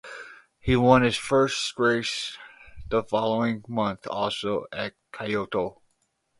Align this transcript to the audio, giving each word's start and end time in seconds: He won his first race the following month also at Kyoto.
He 0.59 0.75
won 0.75 1.03
his 1.03 1.15
first 1.15 1.77
race 1.77 2.35
the 2.89 3.03
following 3.03 3.63
month 3.67 4.07
also 4.07 4.65
at 4.71 4.95
Kyoto. 5.13 5.83